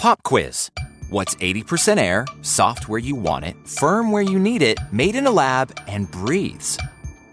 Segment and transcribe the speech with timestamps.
[0.00, 0.70] Pop quiz.
[1.10, 5.26] What's 80% air, soft where you want it, firm where you need it, made in
[5.26, 6.78] a lab, and breathes?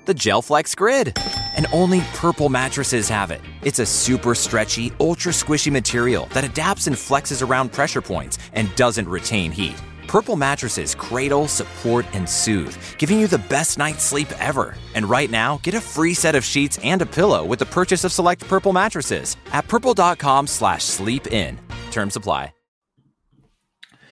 [0.03, 1.17] The Gelflex Grid.
[1.55, 3.39] And only Purple mattresses have it.
[3.61, 8.75] It's a super stretchy, ultra squishy material that adapts and flexes around pressure points and
[8.75, 9.81] doesn't retain heat.
[10.05, 14.75] Purple mattresses cradle, support, and soothe, giving you the best night's sleep ever.
[14.93, 18.03] And right now, get a free set of sheets and a pillow with the purchase
[18.03, 21.57] of select Purple mattresses at purple.com slash sleep in.
[21.91, 22.56] Terms apply.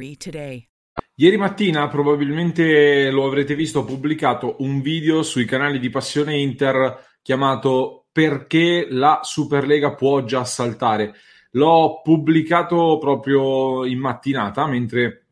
[0.00, 0.68] 1-888-RECOVERY today.
[1.16, 7.18] Ieri mattina probabilmente lo avrete visto, ho pubblicato un video sui canali di Passione Inter
[7.22, 11.14] chiamato Perché la Superlega può già saltare.
[11.52, 15.26] L'ho pubblicato proprio in mattinata mentre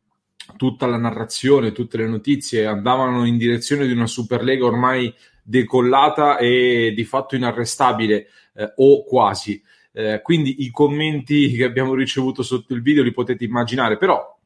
[0.56, 6.92] tutta la narrazione, tutte le notizie andavano in direzione di una Superlega ormai decollata e
[6.94, 9.60] di fatto inarrestabile eh, o quasi.
[9.92, 14.38] Eh, quindi i commenti che abbiamo ricevuto sotto il video li potete immaginare, però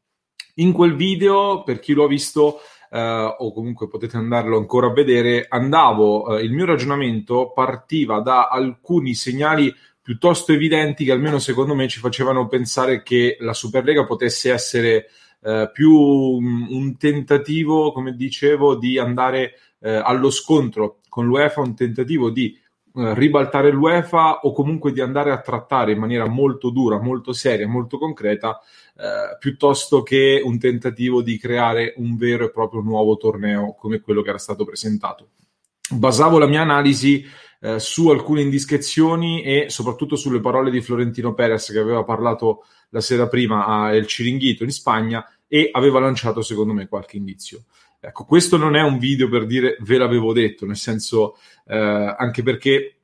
[0.54, 4.92] in quel video, per chi lo ha visto, eh, o comunque potete andarlo ancora a
[4.92, 11.74] vedere, andavo, eh, il mio ragionamento partiva da alcuni segnali piuttosto evidenti che almeno secondo
[11.74, 15.06] me ci facevano pensare che la Superlega potesse essere
[15.42, 21.74] eh, più un, un, tentativo, come dicevo, di andare eh, allo scontro con l'UEFA, un
[21.74, 22.58] tentativo di
[22.94, 27.98] ribaltare l'UEFA o comunque di andare a trattare in maniera molto dura, molto seria, molto
[27.98, 28.60] concreta,
[28.96, 34.22] eh, piuttosto che un tentativo di creare un vero e proprio nuovo torneo come quello
[34.22, 35.28] che era stato presentato.
[35.90, 37.24] Basavo la mia analisi
[37.60, 43.00] eh, su alcune indiscrezioni e soprattutto sulle parole di Florentino Perez che aveva parlato la
[43.00, 47.64] sera prima a El Ciringhito in Spagna e aveva lanciato secondo me qualche indizio.
[48.04, 51.36] Ecco, questo non è un video per dire ve l'avevo detto, nel senso
[51.68, 52.96] eh, anche perché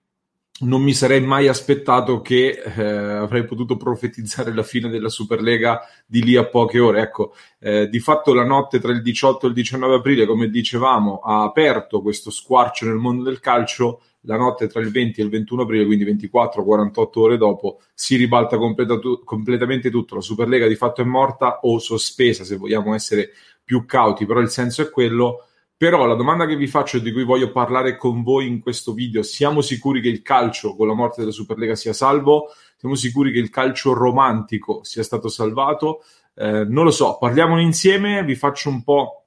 [0.60, 6.24] non mi sarei mai aspettato che eh, avrei potuto profetizzare la fine della Superlega di
[6.24, 7.02] lì a poche ore.
[7.02, 11.20] Ecco, eh, di fatto la notte tra il 18 e il 19 aprile, come dicevamo,
[11.20, 14.00] ha aperto questo squarcio nel mondo del calcio.
[14.28, 18.58] La notte tra il 20 e il 21 aprile, quindi 24-48 ore dopo, si ribalta
[19.00, 20.16] tu- completamente tutto.
[20.16, 23.30] La Superlega di fatto è morta o sospesa, se vogliamo essere
[23.64, 25.44] più cauti, però il senso è quello.
[25.78, 28.92] Però la domanda che vi faccio e di cui voglio parlare con voi in questo
[28.92, 32.48] video, siamo sicuri che il calcio con la morte della Superlega sia salvo?
[32.76, 36.02] Siamo sicuri che il calcio romantico sia stato salvato?
[36.34, 39.17] Eh, non lo so, parliamone insieme, vi faccio un po'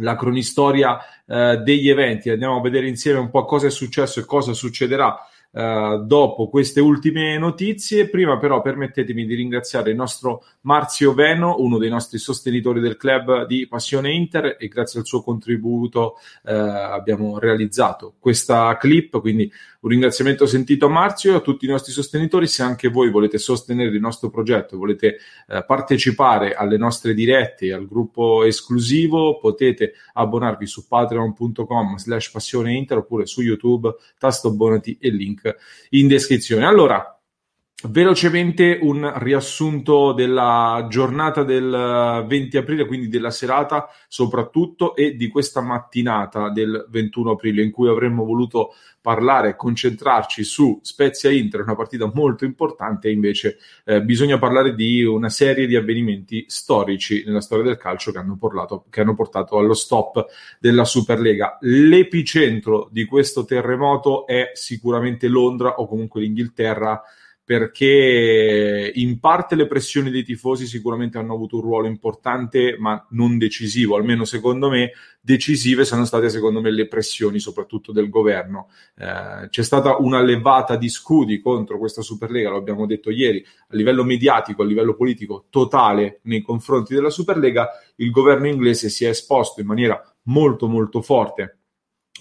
[0.00, 4.24] la cronistoria eh, degli eventi, andiamo a vedere insieme un po' cosa è successo e
[4.24, 5.16] cosa succederà
[5.54, 8.08] Uh, dopo queste ultime notizie.
[8.08, 13.44] Prima però permettetemi di ringraziare il nostro Marzio Veno, uno dei nostri sostenitori del club
[13.44, 16.14] di Passione Inter e grazie al suo contributo
[16.44, 19.52] uh, abbiamo realizzato questa clip, quindi
[19.82, 22.46] un ringraziamento sentito a Marzio e a tutti i nostri sostenitori.
[22.46, 27.86] Se anche voi volete sostenere il nostro progetto, volete uh, partecipare alle nostre dirette, al
[27.86, 35.10] gruppo esclusivo, potete abbonarvi su patreon.com slash passione inter oppure su YouTube, tasto abbonati e
[35.10, 35.56] link
[35.90, 36.64] in descrizione.
[36.64, 37.16] Allora,
[37.88, 45.60] velocemente un riassunto della giornata del 20 aprile, quindi della serata soprattutto, e di questa
[45.60, 51.74] mattinata del 21 aprile, in cui avremmo voluto parlare e concentrarci su Spezia Inter, una
[51.74, 57.40] partita molto importante, e invece eh, bisogna parlare di una serie di avvenimenti storici nella
[57.40, 60.24] storia del calcio che hanno, portato, che hanno portato allo stop
[60.60, 61.58] della Superlega.
[61.62, 67.02] L'epicentro di questo terremoto è sicuramente Londra o comunque l'Inghilterra
[67.44, 73.36] perché in parte le pressioni dei tifosi sicuramente hanno avuto un ruolo importante, ma non
[73.36, 78.68] decisivo, almeno secondo me decisive sono state secondo me le pressioni soprattutto del governo.
[78.96, 83.74] Eh, c'è stata una levata di scudi contro questa Superlega, lo abbiamo detto ieri, a
[83.74, 89.08] livello mediatico, a livello politico totale nei confronti della Superlega, il governo inglese si è
[89.08, 91.58] esposto in maniera molto molto forte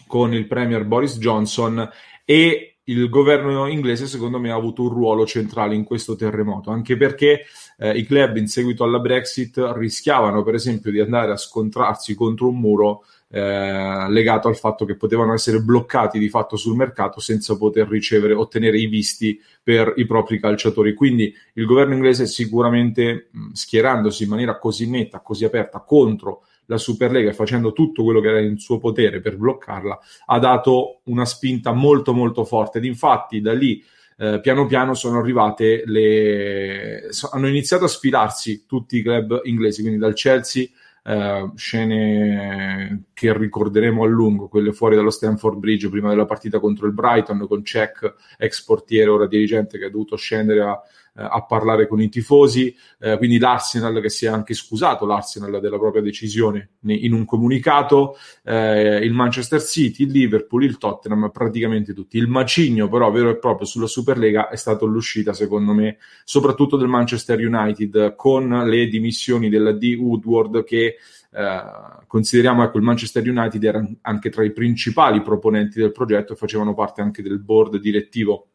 [0.08, 1.90] con il premier Boris Johnson
[2.26, 6.98] e il governo inglese secondo me ha avuto un ruolo centrale in questo terremoto, anche
[6.98, 7.46] perché
[7.78, 12.50] eh, i club in seguito alla Brexit rischiavano per esempio di andare a scontrarsi contro
[12.50, 17.56] un muro eh, legato al fatto che potevano essere bloccati di fatto sul mercato senza
[17.56, 20.94] poter ricevere, ottenere i visti per i propri calciatori.
[20.94, 27.34] Quindi il governo inglese sicuramente schierandosi in maniera così netta, così aperta contro la Superlega
[27.34, 32.14] facendo tutto quello che era in suo potere per bloccarla, ha dato una spinta molto
[32.14, 32.78] molto forte.
[32.78, 33.84] Ed infatti da lì
[34.18, 37.08] eh, piano piano sono arrivate le...
[37.10, 40.68] So, hanno iniziato a sfilarsi tutti i club inglesi, quindi dal Chelsea
[41.04, 46.86] Uh, scene che ricorderemo a lungo, quelle fuori dallo Stanford Bridge prima della partita contro
[46.86, 50.80] il Brighton con Cech, ex portiere, ora dirigente, che ha dovuto scendere a,
[51.14, 55.78] a parlare con i tifosi, eh, quindi l'Arsenal che si è anche scusato, l'Arsenal della
[55.78, 62.18] propria decisione in un comunicato, eh, il Manchester City, il Liverpool, il Tottenham, praticamente tutti.
[62.18, 66.88] Il macigno però vero e proprio sulla Superlega è stato l'uscita, secondo me, soprattutto del
[66.88, 69.98] Manchester United con le dimissioni della D.
[70.00, 70.96] Woodward che
[71.34, 71.62] eh,
[72.08, 76.74] consideriamo ecco il Manchester United era anche tra i principali proponenti del progetto e facevano
[76.74, 78.51] parte anche del board direttivo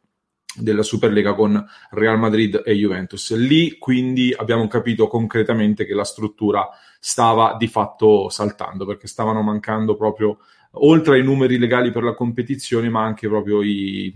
[0.56, 3.34] della Superlega con Real Madrid e Juventus.
[3.34, 6.68] Lì quindi abbiamo capito concretamente che la struttura
[6.98, 10.38] stava di fatto saltando perché stavano mancando proprio
[10.78, 14.12] oltre ai numeri legali per la competizione, ma anche proprio i,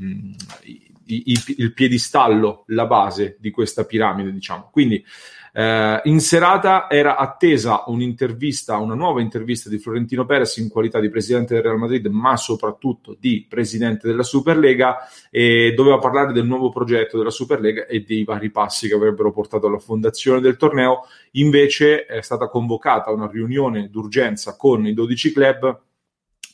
[0.65, 4.69] i, i, il piedistallo, la base di questa piramide, diciamo.
[4.71, 5.05] Quindi
[5.52, 11.11] eh, in serata era attesa un'intervista, una nuova intervista di Florentino Perez in qualità di
[11.11, 16.70] presidente del Real Madrid, ma soprattutto di presidente della Superlega e doveva parlare del nuovo
[16.70, 21.06] progetto della Superlega e dei vari passi che avrebbero portato alla fondazione del torneo.
[21.32, 25.81] Invece è stata convocata una riunione d'urgenza con i 12 club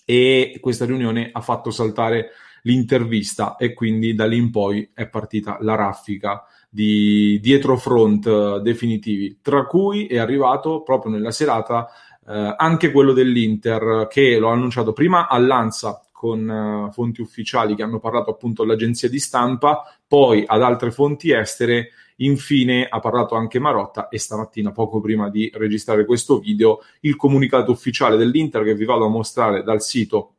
[0.04, 2.30] e questa riunione ha fatto saltare
[2.62, 6.44] l'intervista e quindi da lì in poi è partita la raffica
[6.76, 11.88] di dietro front eh, definitivi, tra cui è arrivato proprio nella serata
[12.28, 17.98] eh, anche quello dell'Inter che l'ho annunciato prima all'Ansa con uh, fonti ufficiali che hanno
[17.98, 24.08] parlato appunto all'agenzia di stampa, poi ad altre fonti estere, infine ha parlato anche Marotta
[24.08, 29.04] e stamattina, poco prima di registrare questo video, il comunicato ufficiale dell'Inter che vi vado
[29.04, 30.32] a mostrare dal sito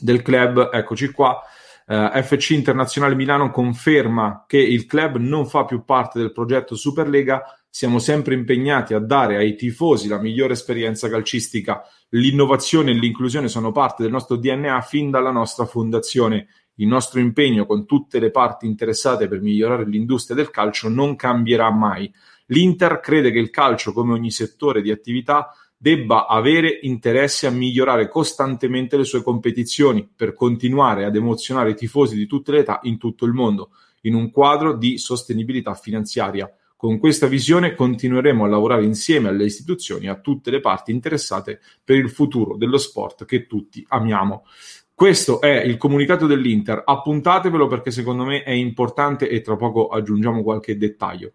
[0.00, 1.40] del club, eccoci qua,
[1.88, 7.44] Uh, FC Internazionale Milano conferma che il club non fa più parte del progetto Superlega.
[7.70, 11.82] Siamo sempre impegnati a dare ai tifosi la migliore esperienza calcistica.
[12.08, 16.48] L'innovazione e l'inclusione sono parte del nostro DNA fin dalla nostra fondazione.
[16.78, 21.70] Il nostro impegno con tutte le parti interessate per migliorare l'industria del calcio non cambierà
[21.70, 22.12] mai.
[22.46, 28.08] L'Inter crede che il calcio, come ogni settore di attività, debba avere interesse a migliorare
[28.08, 32.98] costantemente le sue competizioni per continuare ad emozionare i tifosi di tutte le età in
[32.98, 33.70] tutto il mondo,
[34.02, 36.50] in un quadro di sostenibilità finanziaria.
[36.76, 41.60] Con questa visione continueremo a lavorare insieme alle istituzioni e a tutte le parti interessate
[41.82, 44.44] per il futuro dello sport che tutti amiamo.
[44.94, 50.42] Questo è il comunicato dell'Inter, appuntatevelo perché secondo me è importante e tra poco aggiungiamo
[50.42, 51.32] qualche dettaglio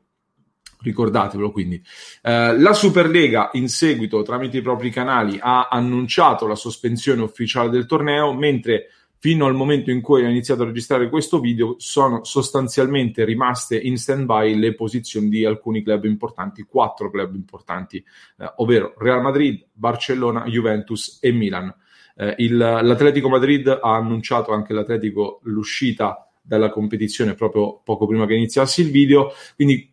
[0.81, 1.81] ricordatevelo quindi.
[2.21, 7.85] Eh, la Superlega in seguito tramite i propri canali ha annunciato la sospensione ufficiale del
[7.85, 8.87] torneo, mentre
[9.21, 13.95] fino al momento in cui ho iniziato a registrare questo video sono sostanzialmente rimaste in
[13.95, 20.45] stand-by le posizioni di alcuni club importanti, quattro club importanti, eh, ovvero Real Madrid, Barcellona,
[20.45, 21.71] Juventus e Milan.
[22.15, 28.33] Eh, il, L'Atletico Madrid ha annunciato anche l'Atletico l'uscita dalla competizione proprio poco prima che
[28.33, 29.90] iniziasse il video, quindi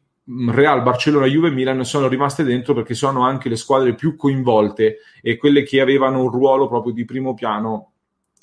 [0.51, 4.99] Real, Barcellona, Juve e Milan sono rimaste dentro perché sono anche le squadre più coinvolte
[5.23, 7.93] e quelle che avevano un ruolo proprio di primo piano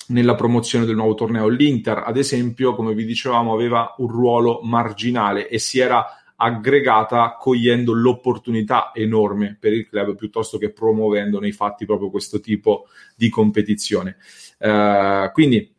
[0.08, 1.46] nella promozione del nuovo torneo.
[1.48, 6.04] L'Inter, ad esempio, come vi dicevamo, aveva un ruolo marginale e si era
[6.36, 12.86] aggregata cogliendo l'opportunità enorme per il club piuttosto che promuovendo nei fatti proprio questo tipo
[13.14, 14.16] di competizione.
[14.58, 15.74] Uh, quindi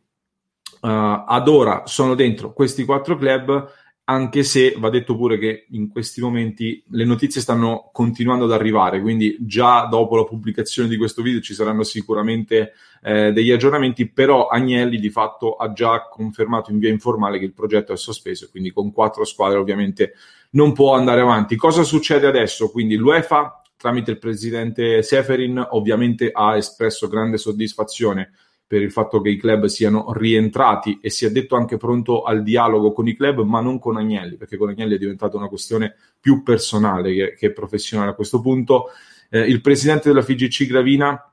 [0.80, 0.88] uh,
[1.26, 3.70] ad ora sono dentro questi quattro club
[4.10, 9.02] anche se va detto pure che in questi momenti le notizie stanno continuando ad arrivare,
[9.02, 12.72] quindi già dopo la pubblicazione di questo video ci saranno sicuramente
[13.02, 17.52] eh, degli aggiornamenti, però Agnelli di fatto ha già confermato in via informale che il
[17.52, 20.14] progetto è sospeso e quindi con quattro squadre ovviamente
[20.52, 21.56] non può andare avanti.
[21.56, 22.70] Cosa succede adesso?
[22.70, 28.32] Quindi l'UEFA tramite il presidente Seferin ovviamente ha espresso grande soddisfazione
[28.68, 32.42] per il fatto che i club siano rientrati e si è detto anche pronto al
[32.42, 35.94] dialogo con i club, ma non con Agnelli, perché con Agnelli è diventata una questione
[36.20, 38.90] più personale che, che professionale a questo punto.
[39.30, 41.32] Eh, il presidente della FIGC Gravina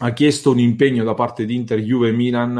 [0.00, 2.56] ha chiesto un impegno da parte di Inter, Juve e Milan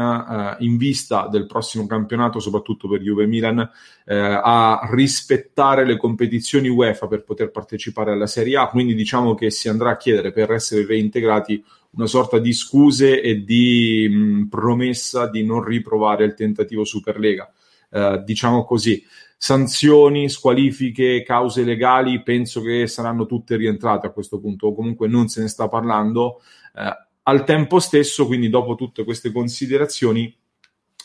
[0.59, 3.59] eh, in vista del prossimo campionato, soprattutto per Juve e Milan,
[4.05, 8.67] eh, a rispettare le competizioni UEFA per poter partecipare alla Serie A.
[8.67, 13.43] Quindi diciamo che si andrà a chiedere per essere reintegrati una sorta di scuse e
[13.43, 17.51] di mh, promessa di non riprovare il tentativo Superlega.
[17.91, 19.03] Eh, diciamo così,
[19.37, 25.27] sanzioni, squalifiche, cause legali, penso che saranno tutte rientrate a questo punto, o comunque non
[25.29, 26.41] se ne sta parlando.
[26.75, 30.35] Eh, al tempo stesso, quindi dopo tutte queste considerazioni,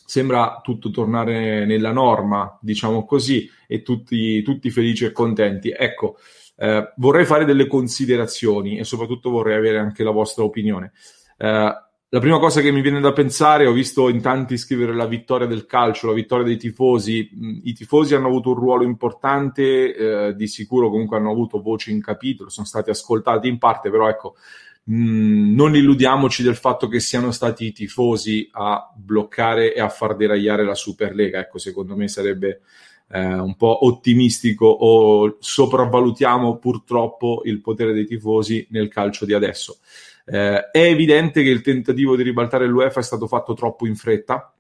[0.06, 5.70] sembra tutto tornare nella norma, diciamo così, e tutti, tutti felici e contenti.
[5.70, 6.18] Ecco,
[6.56, 10.92] eh, vorrei fare delle considerazioni e soprattutto vorrei avere anche la vostra opinione.
[11.37, 11.73] Eh,
[12.14, 15.49] la prima cosa che mi viene da pensare, ho visto in tanti scrivere la vittoria
[15.49, 17.28] del calcio, la vittoria dei tifosi.
[17.64, 19.96] I tifosi hanno avuto un ruolo importante,
[20.28, 24.08] eh, di sicuro comunque hanno avuto voce in capitolo, sono stati ascoltati in parte, però
[24.08, 24.37] ecco,
[24.84, 30.14] mh, non illudiamoci del fatto che siano stati i tifosi a bloccare e a far
[30.14, 31.40] deragliare la Superlega.
[31.40, 32.61] Ecco, secondo me sarebbe
[33.14, 39.78] eh, un po' ottimistico o sopravvalutiamo purtroppo il potere dei tifosi nel calcio di adesso.
[40.25, 44.52] Eh, è evidente che il tentativo di ribaltare l'UEFA è stato fatto troppo in fretta.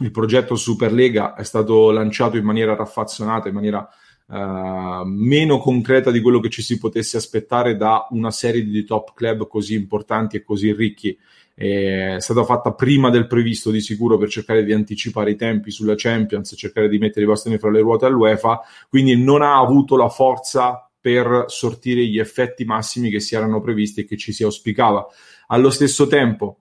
[0.00, 3.88] Il progetto Superlega è stato lanciato in maniera raffazzonata, in maniera
[4.26, 9.12] uh, meno concreta di quello che ci si potesse aspettare da una serie di top
[9.14, 11.18] club così importanti e così ricchi
[11.58, 15.94] è stata fatta prima del previsto di sicuro per cercare di anticipare i tempi sulla
[15.96, 20.10] Champions, cercare di mettere i bastoni fra le ruote all'UEFA, quindi non ha avuto la
[20.10, 25.06] forza per sortire gli effetti massimi che si erano previsti e che ci si auspicava.
[25.46, 26.58] Allo stesso tempo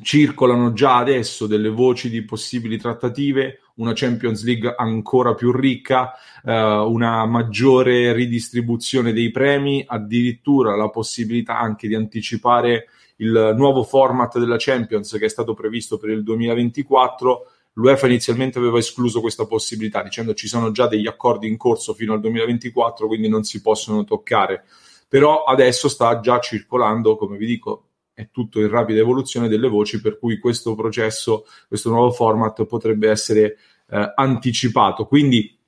[0.00, 6.12] circolano già adesso delle voci di possibili trattative, una Champions League ancora più ricca,
[6.44, 14.38] eh, una maggiore ridistribuzione dei premi, addirittura la possibilità anche di anticipare il nuovo format
[14.38, 17.48] della Champions che è stato previsto per il 2024.
[17.74, 22.12] L'UEFA inizialmente aveva escluso questa possibilità dicendo ci sono già degli accordi in corso fino
[22.12, 24.64] al 2024, quindi non si possono toccare.
[25.08, 27.83] Però adesso sta già circolando, come vi dico,
[28.14, 33.10] è tutto in rapida evoluzione delle voci per cui questo processo, questo nuovo format potrebbe
[33.10, 33.58] essere
[33.90, 35.06] eh, anticipato.
[35.06, 35.58] Quindi,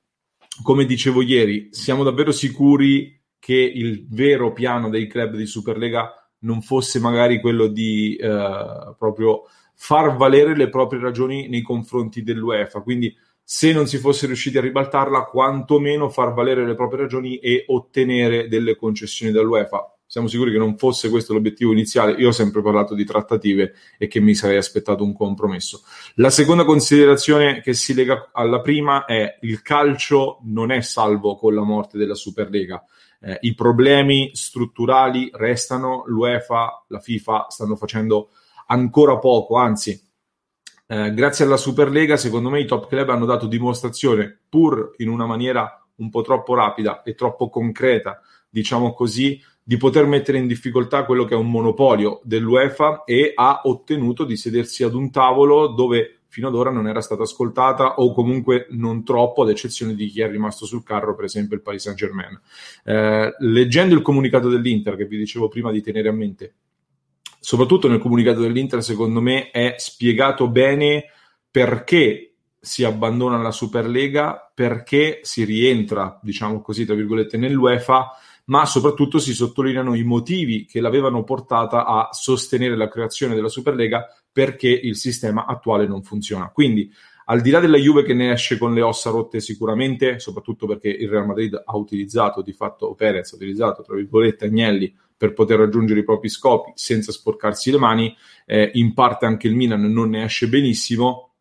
[0.63, 6.63] come dicevo ieri, siamo davvero sicuri che il vero piano dei club di Superlega non
[6.63, 9.43] fosse magari quello di eh, proprio
[9.75, 12.81] far valere le proprie ragioni nei confronti dell'UEFA.
[12.81, 17.65] Quindi se non si fosse riusciti a ribaltarla, quantomeno far valere le proprie ragioni e
[17.69, 19.96] ottenere delle concessioni dall'UEFA.
[20.07, 22.13] Siamo sicuri che non fosse questo l'obiettivo iniziale.
[22.13, 25.83] Io ho sempre parlato di trattative e che mi sarei aspettato un compromesso.
[26.15, 31.55] La seconda considerazione che si lega alla prima è il calcio non è salvo con
[31.55, 32.85] la morte della Superlega
[33.21, 38.31] eh, I problemi strutturali restano, l'UEFA, la FIFA stanno facendo
[38.67, 40.01] ancora poco, anzi,
[40.87, 45.27] eh, grazie alla Superlega, secondo me i top club hanno dato dimostrazione, pur in una
[45.27, 51.05] maniera un po' troppo rapida e troppo concreta, diciamo così, di poter mettere in difficoltà
[51.05, 56.21] quello che è un monopolio dell'UEFA e ha ottenuto di sedersi ad un tavolo dove
[56.29, 60.21] fino ad ora non era stata ascoltata o comunque non troppo, ad eccezione di chi
[60.21, 62.41] è rimasto sul carro, per esempio il Paris Saint Germain.
[62.85, 66.55] Eh, leggendo il comunicato dell'Inter, che vi dicevo prima di tenere a mente,
[67.41, 71.07] soprattutto nel comunicato dell'Inter, secondo me è spiegato bene
[71.51, 78.13] perché si abbandona la Superlega, perché si rientra, diciamo così, tra virgolette, nell'UEFA
[78.47, 84.07] ma soprattutto si sottolineano i motivi che l'avevano portata a sostenere la creazione della Superlega
[84.31, 86.51] perché il sistema attuale non funziona.
[86.51, 86.91] Quindi,
[87.27, 90.89] al di là della Juve che ne esce con le ossa rotte sicuramente, soprattutto perché
[90.89, 95.59] il Real Madrid ha utilizzato di fatto, Perez ha utilizzato, tra virgolette, Agnelli per poter
[95.59, 100.11] raggiungere i propri scopi senza sporcarsi le mani, eh, in parte anche il Milan non
[100.11, 101.33] ne esce benissimo.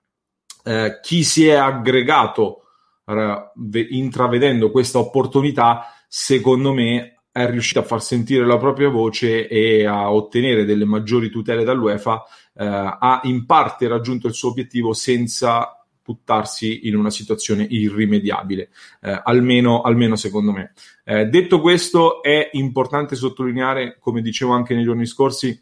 [0.64, 2.62] Eh, chi si è aggregato
[3.06, 9.86] eh, intravedendo questa opportunità secondo me è riuscito a far sentire la propria voce e
[9.86, 12.24] a ottenere delle maggiori tutele dall'UEFA,
[12.56, 18.70] eh, ha in parte raggiunto il suo obiettivo senza buttarsi in una situazione irrimediabile,
[19.02, 20.74] eh, almeno, almeno, secondo me.
[21.04, 25.60] Eh, detto questo, è importante sottolineare, come dicevo anche nei giorni scorsi,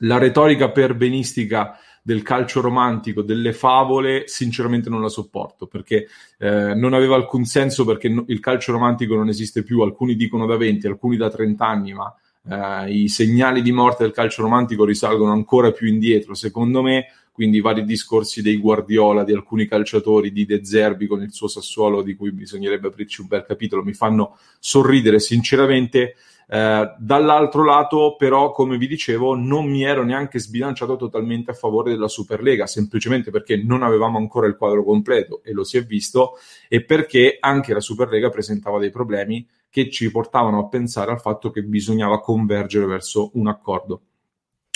[0.00, 6.06] la retorica perbenistica del calcio romantico, delle favole, sinceramente non la sopporto perché
[6.38, 10.46] eh, non aveva alcun senso perché no, il calcio romantico non esiste più, alcuni dicono
[10.46, 12.14] da 20, alcuni da 30 anni, ma
[12.48, 17.60] eh, i segnali di morte del calcio romantico risalgono ancora più indietro, secondo me, quindi
[17.60, 22.14] vari discorsi dei Guardiola, di alcuni calciatori, di De Zerbi con il suo Sassuolo, di
[22.14, 26.14] cui bisognerebbe aprirci un bel capitolo, mi fanno sorridere sinceramente.
[26.48, 31.90] Eh, dall'altro lato, però, come vi dicevo, non mi ero neanche sbilanciato totalmente a favore
[31.90, 36.34] della Superlega, semplicemente perché non avevamo ancora il quadro completo e lo si è visto,
[36.68, 41.50] e perché anche la Superlega presentava dei problemi che ci portavano a pensare al fatto
[41.50, 44.00] che bisognava convergere verso un accordo.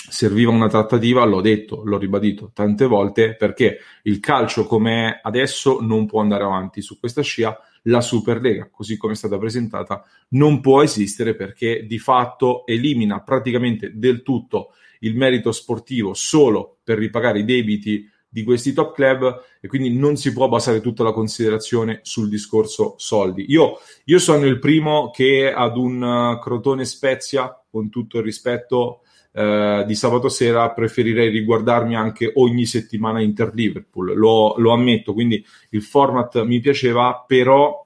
[0.09, 5.79] Serviva una trattativa, l'ho detto, l'ho ribadito tante volte, perché il calcio come è adesso
[5.81, 10.61] non può andare avanti su questa scia, la Superlega, così come è stata presentata, non
[10.61, 17.39] può esistere perché di fatto elimina praticamente del tutto il merito sportivo solo per ripagare
[17.39, 21.99] i debiti di questi top club e quindi non si può basare tutta la considerazione
[22.03, 23.45] sul discorso soldi.
[23.49, 29.00] Io, io sono il primo che ad un uh, Crotone Spezia, con tutto il rispetto
[29.31, 35.43] uh, di sabato sera, preferirei riguardarmi anche ogni settimana Inter Liverpool, lo, lo ammetto, quindi
[35.69, 37.85] il format mi piaceva, però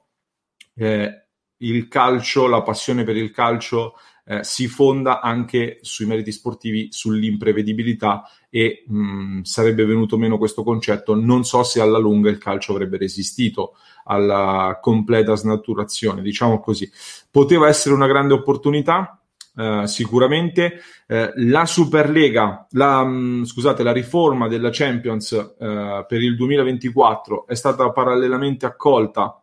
[0.75, 1.25] eh,
[1.57, 3.95] il calcio, la passione per il calcio
[4.27, 10.63] eh, si fonda anche sui meriti sportivi, sull'imprevedibilità e mh, mm, sarebbe venuto meno questo
[10.63, 11.13] concetto.
[11.15, 13.75] Non so se alla lunga il calcio avrebbe resistito
[14.05, 16.89] alla completa snaturazione, diciamo così.
[17.29, 19.19] Poteva essere una grande opportunità,
[19.55, 26.21] Uh, sicuramente uh, la Superlega, la, mh, mm, scusate, la riforma della Champions uh, per
[26.21, 29.41] il 2024 è stata parallelamente accolta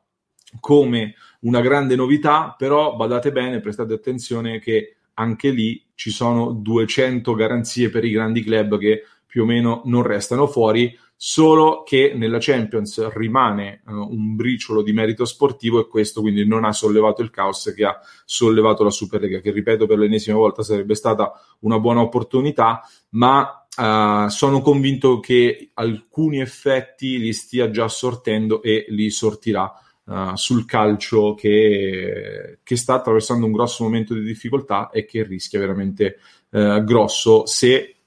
[0.60, 7.34] come una grande novità, però badate bene, prestate attenzione che anche lì ci sono 200
[7.34, 12.38] garanzie per i grandi club che più o meno non restano fuori, solo che nella
[12.40, 17.30] Champions rimane uh, un briciolo di merito sportivo e questo quindi non ha sollevato il
[17.30, 22.00] caos che ha sollevato la Superlega, che ripeto per l'ennesima volta sarebbe stata una buona
[22.00, 29.72] opportunità, ma uh, sono convinto che alcuni effetti li stia già sortendo e li sortirà
[30.06, 35.60] uh, sul calcio che, che, sta attraversando un grosso momento di difficoltà e che rischia
[35.60, 36.16] veramente
[36.50, 38.01] grosso se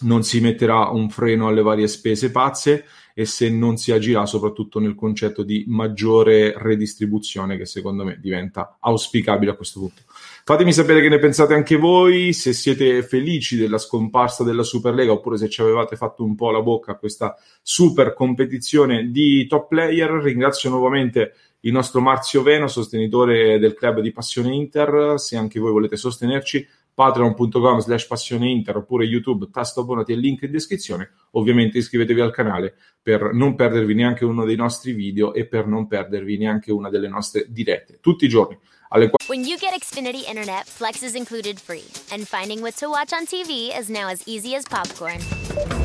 [0.00, 2.84] non si metterà un freno alle varie spese pazze
[3.18, 8.76] e se non si agirà soprattutto nel concetto di maggiore redistribuzione che secondo me diventa
[8.78, 10.02] auspicabile a questo punto.
[10.44, 15.36] Fatemi sapere che ne pensate anche voi, se siete felici della scomparsa della Superlega oppure
[15.36, 20.10] se ci avevate fatto un po' la bocca a questa super competizione di top player.
[20.10, 21.32] Ringrazio nuovamente
[21.62, 25.14] il nostro Marzio Veno, sostenitore del club di Passione Inter.
[25.18, 26.64] Se anche voi volete sostenerci,
[26.98, 31.12] patreon.com slash passione inter oppure YouTube, tasto abbonati e link in descrizione.
[31.32, 35.86] Ovviamente iscrivetevi al canale per non perdervi neanche uno dei nostri video e per non
[35.86, 38.00] perdervi neanche una delle nostre dirette.
[38.00, 38.58] Tutti i giorni
[38.88, 41.84] alle When you get Xfinity Internet, Flex is included free.
[42.10, 45.20] And finding what to watch on TV is now as easy as popcorn.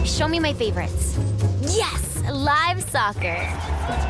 [0.06, 1.15] Show me my favorites.
[1.62, 3.38] Yes, live soccer.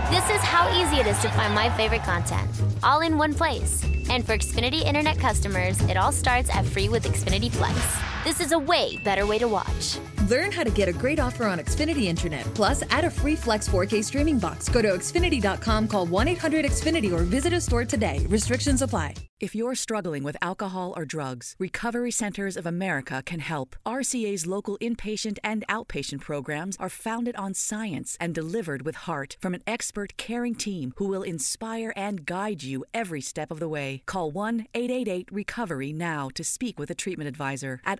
[0.10, 2.50] This is how easy it is to find my favorite content,
[2.82, 3.93] all in one place.
[4.10, 8.13] And for Xfinity Internet customers, it all starts at free with Xfinity Flex.
[8.24, 10.00] This is a way better way to watch.
[10.30, 12.46] Learn how to get a great offer on Xfinity Internet.
[12.54, 14.70] Plus, add a free Flex 4K streaming box.
[14.70, 18.26] Go to Xfinity.com, call 1 800 Xfinity, or visit a store today.
[18.30, 19.16] Restrictions apply.
[19.44, 23.76] If you're struggling with alcohol or drugs, Recovery Centers of America can help.
[23.86, 29.54] RCA's local inpatient and outpatient programs are founded on science and delivered with heart from
[29.54, 34.02] an expert, caring team who will inspire and guide you every step of the way.
[34.06, 37.82] Call 1 888 Recovery now to speak with a treatment advisor.
[37.86, 38.00] At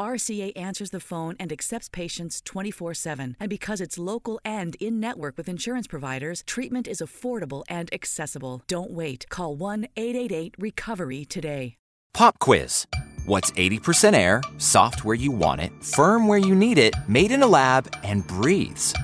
[0.00, 3.36] RCA answers the phone and accepts patients 24 7.
[3.38, 8.62] And because it's local and in network with insurance providers, treatment is affordable and accessible.
[8.66, 9.26] Don't wait.
[9.28, 11.76] Call 1 888 Recovery today.
[12.12, 12.86] Pop quiz.
[13.26, 17.42] What's 80% air, soft where you want it, firm where you need it, made in
[17.42, 18.94] a lab, and breathes?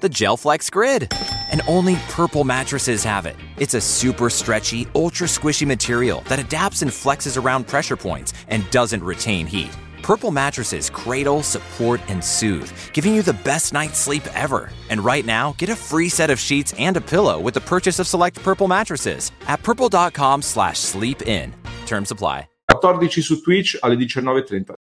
[0.00, 1.12] The GelFlex Grid.
[1.50, 3.36] And only Purple mattresses have it.
[3.58, 8.68] It's a super stretchy, ultra squishy material that adapts and flexes around pressure points and
[8.70, 9.76] doesn't retain heat.
[10.06, 14.70] Purple mattresses cradle, support, and soothe, giving you the best night's sleep ever.
[14.88, 17.98] And right now, get a free set of sheets and a pillow with the purchase
[17.98, 21.52] of select Purple mattresses at purple.com slash sleep in.
[21.86, 22.46] Terms apply.
[22.80, 24.85] 14 su Twitch alle 19.30.